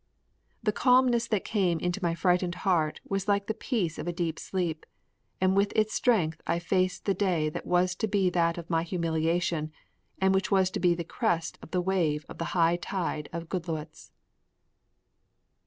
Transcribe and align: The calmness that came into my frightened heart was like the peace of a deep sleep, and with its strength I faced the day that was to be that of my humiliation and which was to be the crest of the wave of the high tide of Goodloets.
The 0.63 0.71
calmness 0.71 1.27
that 1.27 1.43
came 1.45 1.77
into 1.79 2.01
my 2.01 2.15
frightened 2.15 2.55
heart 2.65 2.99
was 3.07 3.27
like 3.27 3.45
the 3.45 3.53
peace 3.53 3.99
of 3.99 4.07
a 4.07 4.11
deep 4.11 4.39
sleep, 4.39 4.87
and 5.39 5.55
with 5.55 5.71
its 5.75 5.93
strength 5.93 6.41
I 6.47 6.57
faced 6.57 7.05
the 7.05 7.13
day 7.13 7.49
that 7.49 7.67
was 7.67 7.93
to 7.97 8.07
be 8.07 8.31
that 8.31 8.57
of 8.57 8.67
my 8.67 8.81
humiliation 8.81 9.71
and 10.19 10.33
which 10.33 10.49
was 10.49 10.71
to 10.71 10.79
be 10.79 10.95
the 10.95 11.03
crest 11.03 11.59
of 11.61 11.69
the 11.69 11.81
wave 11.81 12.25
of 12.29 12.39
the 12.39 12.45
high 12.57 12.77
tide 12.77 13.29
of 13.31 13.47
Goodloets. 13.47 14.11